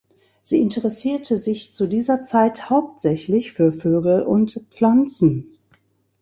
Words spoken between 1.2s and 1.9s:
sich zu